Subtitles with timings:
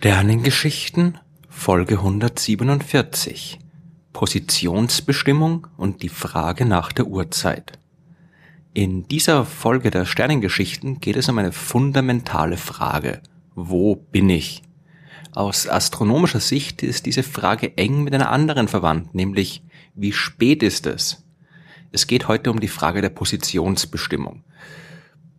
[0.00, 1.18] Sternengeschichten
[1.48, 3.58] Folge 147
[4.12, 7.80] Positionsbestimmung und die Frage nach der Uhrzeit.
[8.74, 13.22] In dieser Folge der Sternengeschichten geht es um eine fundamentale Frage.
[13.56, 14.62] Wo bin ich?
[15.32, 19.64] Aus astronomischer Sicht ist diese Frage eng mit einer anderen verwandt, nämlich
[19.96, 21.24] wie spät ist es?
[21.90, 24.44] Es geht heute um die Frage der Positionsbestimmung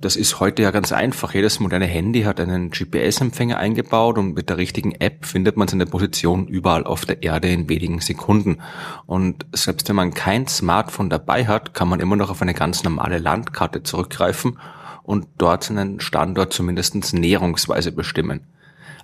[0.00, 1.34] das ist heute ja ganz einfach.
[1.34, 5.86] Jedes moderne Handy hat einen GPS-Empfänger eingebaut und mit der richtigen App findet man seine
[5.86, 8.58] Position überall auf der Erde in wenigen Sekunden.
[9.06, 12.84] Und selbst wenn man kein Smartphone dabei hat, kann man immer noch auf eine ganz
[12.84, 14.58] normale Landkarte zurückgreifen
[15.02, 18.42] und dort seinen Standort zumindest näherungsweise bestimmen.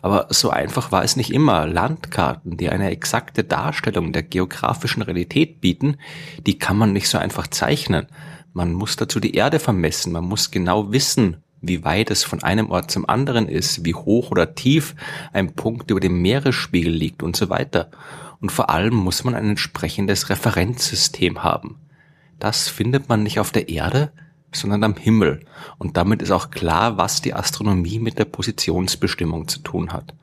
[0.02, 1.66] Aber so einfach war es nicht immer.
[1.66, 5.96] Landkarten, die eine exakte Darstellung der geografischen Realität bieten,
[6.46, 8.06] die kann man nicht so einfach zeichnen.
[8.52, 10.12] Man muss dazu die Erde vermessen.
[10.12, 14.30] Man muss genau wissen, wie weit es von einem Ort zum anderen ist, wie hoch
[14.30, 14.94] oder tief
[15.32, 17.90] ein Punkt über dem Meeresspiegel liegt und so weiter.
[18.40, 21.80] Und vor allem muss man ein entsprechendes Referenzsystem haben.
[22.38, 24.12] Das findet man nicht auf der Erde,
[24.54, 25.44] sondern am Himmel.
[25.78, 30.14] Und damit ist auch klar, was die Astronomie mit der Positionsbestimmung zu tun hat.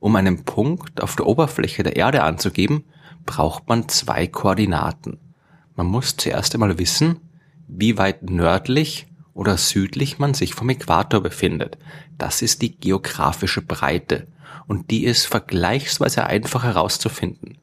[0.00, 2.84] Um einen Punkt auf der Oberfläche der Erde anzugeben,
[3.24, 5.18] braucht man zwei Koordinaten.
[5.76, 7.20] Man muss zuerst einmal wissen,
[7.66, 11.78] wie weit nördlich oder südlich man sich vom Äquator befindet.
[12.18, 14.28] Das ist die geografische Breite
[14.66, 17.58] und die ist vergleichsweise einfach herauszufinden.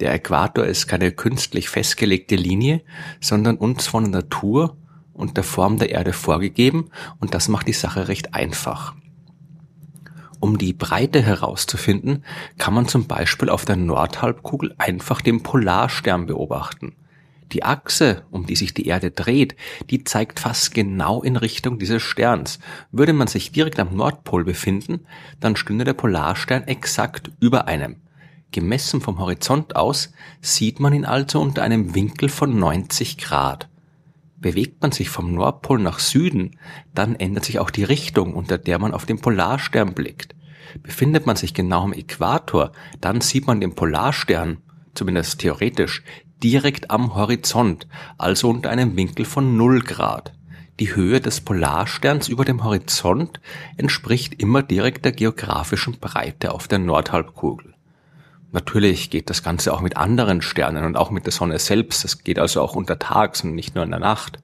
[0.00, 2.82] Der Äquator ist keine künstlich festgelegte Linie,
[3.20, 4.76] sondern uns von der Natur
[5.14, 8.94] und der Form der Erde vorgegeben und das macht die Sache recht einfach.
[10.40, 12.24] Um die Breite herauszufinden,
[12.58, 16.96] kann man zum Beispiel auf der Nordhalbkugel einfach den Polarstern beobachten.
[17.52, 19.54] Die Achse, um die sich die Erde dreht,
[19.90, 22.58] die zeigt fast genau in Richtung dieses Sterns.
[22.90, 25.06] Würde man sich direkt am Nordpol befinden,
[25.38, 27.96] dann stünde der Polarstern exakt über einem.
[28.50, 33.68] Gemessen vom Horizont aus sieht man ihn also unter einem Winkel von 90 Grad.
[34.42, 36.58] Bewegt man sich vom Nordpol nach Süden,
[36.94, 40.34] dann ändert sich auch die Richtung, unter der man auf den Polarstern blickt.
[40.82, 44.58] Befindet man sich genau am Äquator, dann sieht man den Polarstern,
[44.94, 46.02] zumindest theoretisch,
[46.42, 47.86] direkt am Horizont,
[48.18, 50.32] also unter einem Winkel von 0 Grad.
[50.80, 53.40] Die Höhe des Polarsterns über dem Horizont
[53.76, 57.71] entspricht immer direkt der geografischen Breite auf der Nordhalbkugel.
[58.52, 62.04] Natürlich geht das Ganze auch mit anderen Sternen und auch mit der Sonne selbst.
[62.04, 64.38] Das geht also auch untertags und nicht nur in der Nacht.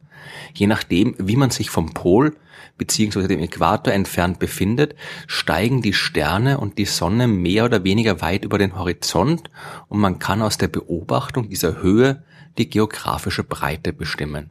[0.54, 2.34] Je nachdem, wie man sich vom Pol
[2.78, 3.26] bzw.
[3.28, 4.94] dem Äquator entfernt befindet,
[5.26, 9.50] steigen die Sterne und die Sonne mehr oder weniger weit über den Horizont
[9.88, 12.22] und man kann aus der Beobachtung dieser Höhe
[12.56, 14.50] die geografische Breite bestimmen.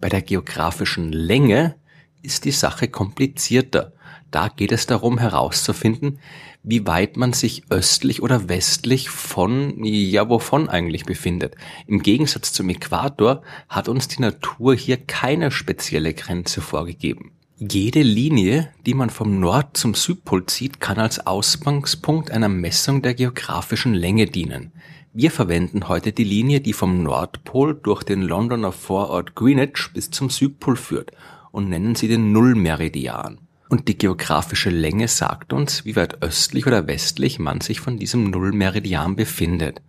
[0.00, 1.76] Bei der geografischen Länge
[2.22, 3.92] ist die Sache komplizierter.
[4.30, 6.20] Da geht es darum herauszufinden,
[6.62, 11.56] wie weit man sich östlich oder westlich von, ja wovon eigentlich befindet.
[11.86, 17.32] Im Gegensatz zum Äquator hat uns die Natur hier keine spezielle Grenze vorgegeben.
[17.56, 23.14] Jede Linie, die man vom Nord zum Südpol zieht, kann als Ausgangspunkt einer Messung der
[23.14, 24.72] geografischen Länge dienen.
[25.12, 30.30] Wir verwenden heute die Linie, die vom Nordpol durch den Londoner Vorort Greenwich bis zum
[30.30, 31.10] Südpol führt
[31.50, 33.40] und nennen sie den Nullmeridian.
[33.70, 38.24] Und die geografische Länge sagt uns, wie weit östlich oder westlich man sich von diesem
[38.24, 39.80] Nullmeridian befindet.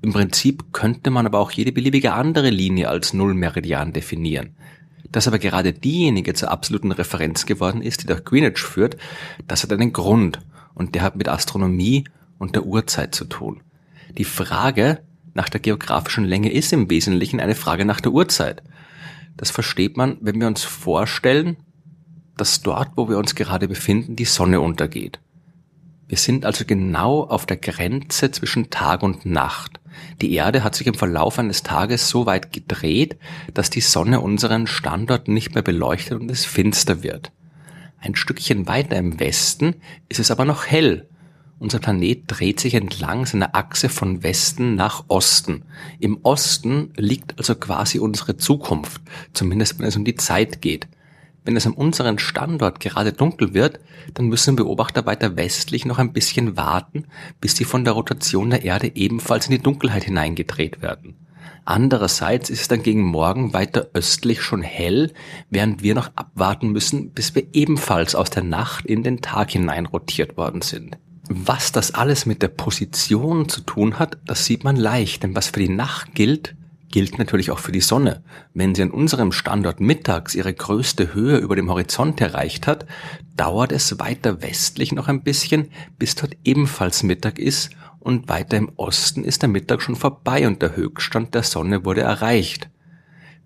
[0.00, 4.54] Im Prinzip könnte man aber auch jede beliebige andere Linie als Nullmeridian definieren.
[5.10, 8.96] Dass aber gerade diejenige zur absoluten Referenz geworden ist, die durch Greenwich führt,
[9.48, 10.38] das hat einen Grund
[10.74, 12.04] und der hat mit Astronomie
[12.38, 13.62] und der Uhrzeit zu tun.
[14.16, 15.00] Die Frage
[15.34, 18.62] nach der geografischen Länge ist im Wesentlichen eine Frage nach der Uhrzeit.
[19.36, 21.56] Das versteht man, wenn wir uns vorstellen,
[22.40, 25.20] dass dort, wo wir uns gerade befinden, die Sonne untergeht.
[26.08, 29.78] Wir sind also genau auf der Grenze zwischen Tag und Nacht.
[30.22, 33.18] Die Erde hat sich im Verlauf eines Tages so weit gedreht,
[33.52, 37.30] dass die Sonne unseren Standort nicht mehr beleuchtet und es finster wird.
[38.00, 39.74] Ein Stückchen weiter im Westen
[40.08, 41.08] ist es aber noch hell.
[41.58, 45.64] Unser Planet dreht sich entlang seiner Achse von Westen nach Osten.
[45.98, 49.02] Im Osten liegt also quasi unsere Zukunft,
[49.32, 50.86] zumindest wenn es um die Zeit geht.
[51.48, 53.80] Wenn es an unserem Standort gerade dunkel wird,
[54.12, 57.06] dann müssen Beobachter weiter westlich noch ein bisschen warten,
[57.40, 61.16] bis sie von der Rotation der Erde ebenfalls in die Dunkelheit hineingedreht werden.
[61.64, 65.14] Andererseits ist es dann gegen Morgen weiter östlich schon hell,
[65.48, 69.86] während wir noch abwarten müssen, bis wir ebenfalls aus der Nacht in den Tag hinein
[69.86, 70.98] rotiert worden sind.
[71.30, 75.46] Was das alles mit der Position zu tun hat, das sieht man leicht, denn was
[75.46, 76.56] für die Nacht gilt,
[76.90, 78.22] gilt natürlich auch für die Sonne.
[78.54, 82.86] Wenn sie an unserem Standort mittags ihre größte Höhe über dem Horizont erreicht hat,
[83.36, 87.70] dauert es weiter westlich noch ein bisschen, bis dort ebenfalls Mittag ist
[88.00, 92.00] und weiter im Osten ist der Mittag schon vorbei und der Höchststand der Sonne wurde
[92.00, 92.70] erreicht.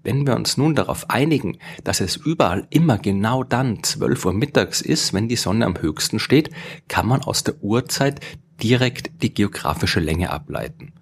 [0.05, 4.81] Wenn wir uns nun darauf einigen, dass es überall immer genau dann 12 Uhr mittags
[4.81, 6.51] ist, wenn die Sonne am höchsten steht,
[6.89, 8.21] kann man aus der Uhrzeit
[8.63, 10.93] direkt die geografische Länge ableiten.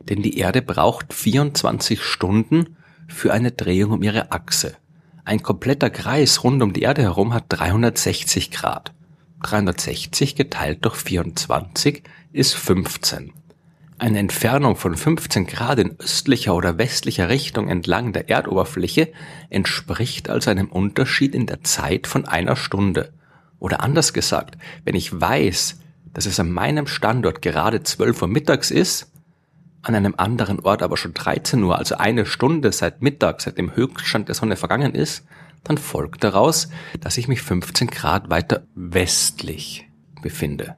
[0.00, 2.76] Denn die Erde braucht 24 Stunden
[3.08, 4.76] für eine Drehung um ihre Achse.
[5.24, 8.92] Ein kompletter Kreis rund um die Erde herum hat 360 Grad.
[9.42, 12.02] 360 geteilt durch 24
[12.32, 13.32] ist 15.
[13.98, 19.12] Eine Entfernung von 15 Grad in östlicher oder westlicher Richtung entlang der Erdoberfläche
[19.50, 23.12] entspricht also einem Unterschied in der Zeit von einer Stunde.
[23.58, 25.80] Oder anders gesagt, wenn ich weiß,
[26.14, 29.12] dass es an meinem Standort gerade 12 Uhr mittags ist,
[29.82, 33.74] an einem anderen Ort aber schon 13 Uhr, also eine Stunde seit Mittag, seit dem
[33.74, 35.24] Höchststand der Sonne vergangen ist,
[35.64, 36.68] dann folgt daraus,
[37.00, 39.88] dass ich mich 15 Grad weiter westlich
[40.22, 40.76] befinde.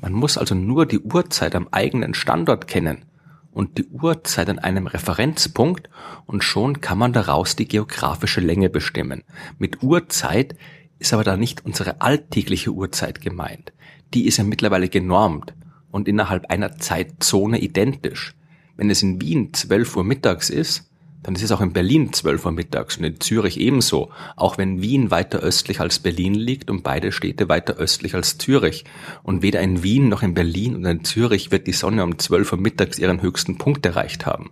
[0.00, 3.04] Man muss also nur die Uhrzeit am eigenen Standort kennen
[3.50, 5.90] und die Uhrzeit an einem Referenzpunkt
[6.26, 9.24] und schon kann man daraus die geografische Länge bestimmen.
[9.58, 10.54] Mit Uhrzeit
[10.98, 13.72] ist aber da nicht unsere alltägliche Uhrzeit gemeint.
[14.14, 15.54] Die ist ja mittlerweile genormt
[15.90, 18.34] und innerhalb einer Zeitzone identisch.
[18.76, 20.84] Wenn es in Wien 12 Uhr mittags ist,
[21.22, 24.82] dann ist es auch in Berlin 12 Uhr mittags und in Zürich ebenso, auch wenn
[24.82, 28.84] Wien weiter östlich als Berlin liegt und beide Städte weiter östlich als Zürich.
[29.24, 32.52] Und weder in Wien noch in Berlin und in Zürich wird die Sonne um 12
[32.52, 34.50] Uhr mittags ihren höchsten Punkt erreicht haben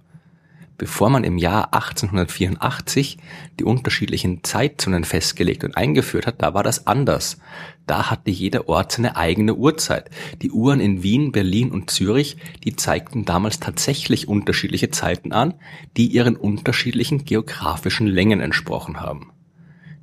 [0.78, 3.19] bevor man im Jahr 1884
[3.58, 7.38] die unterschiedlichen Zeitzonen festgelegt und eingeführt hat, da war das anders.
[7.87, 10.11] Da hatte jeder Ort seine eigene Uhrzeit.
[10.43, 15.55] Die Uhren in Wien, Berlin und Zürich, die zeigten damals tatsächlich unterschiedliche Zeiten an,
[15.96, 19.32] die ihren unterschiedlichen geografischen Längen entsprochen haben.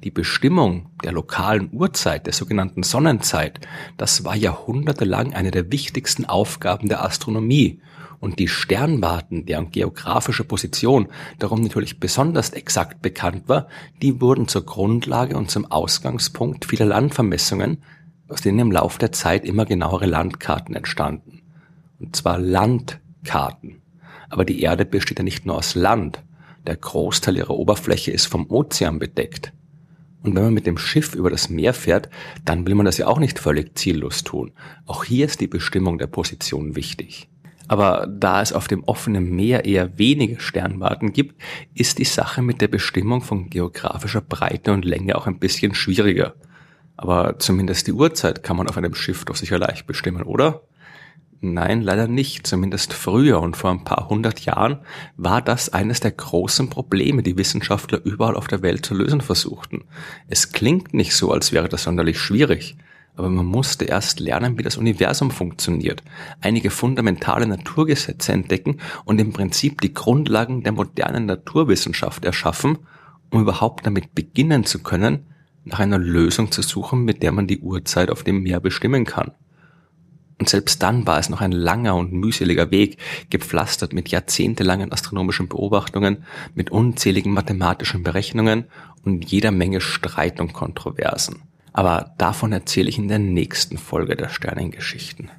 [0.03, 3.61] Die Bestimmung der lokalen Uhrzeit, der sogenannten Sonnenzeit,
[3.97, 7.79] das war jahrhundertelang eine der wichtigsten Aufgaben der Astronomie
[8.23, 11.09] und die Sternwarten, deren geografische Position
[11.39, 13.67] darum natürlich besonders exakt bekannt war,
[14.01, 17.83] die wurden zur Grundlage und zum Ausgangspunkt vieler Landvermessungen,
[18.29, 21.41] aus denen im Lauf der Zeit immer genauere Landkarten entstanden.
[21.99, 23.81] Und zwar Landkarten.
[24.29, 26.23] Aber die Erde besteht ja nicht nur aus Land.
[26.65, 29.51] Der Großteil ihrer Oberfläche ist vom Ozean bedeckt.
[30.21, 32.07] Und wenn man mit dem Schiff über das Meer fährt,
[32.45, 34.53] dann will man das ja auch nicht völlig ziellos tun.
[34.85, 37.27] Auch hier ist die Bestimmung der Position wichtig.
[37.73, 41.41] Aber da es auf dem offenen Meer eher wenige Sternwarten gibt,
[41.73, 46.35] ist die Sache mit der Bestimmung von geografischer Breite und Länge auch ein bisschen schwieriger.
[46.97, 50.61] Aber zumindest die Uhrzeit kann man auf einem Schiff doch sicher leicht bestimmen, oder?
[51.41, 52.45] Nein, leider nicht.
[52.45, 54.77] Zumindest früher und vor ein paar hundert Jahren
[55.17, 59.85] war das eines der großen Probleme, die Wissenschaftler überall auf der Welt zu lösen versuchten.
[60.27, 62.77] Es klingt nicht so, als wäre das sonderlich schwierig
[63.15, 66.03] aber man musste erst lernen, wie das Universum funktioniert,
[66.41, 72.79] einige fundamentale Naturgesetze entdecken und im Prinzip die Grundlagen der modernen Naturwissenschaft erschaffen,
[73.29, 75.27] um überhaupt damit beginnen zu können,
[75.63, 79.31] nach einer Lösung zu suchen, mit der man die Uhrzeit auf dem Meer bestimmen kann.
[80.39, 82.97] Und selbst dann war es noch ein langer und mühseliger Weg,
[83.29, 88.65] gepflastert mit jahrzehntelangen astronomischen Beobachtungen, mit unzähligen mathematischen Berechnungen
[89.03, 91.52] und jeder Menge Streit und Kontroversen.
[91.73, 95.29] Aber davon erzähle ich in der nächsten Folge der Sternengeschichten.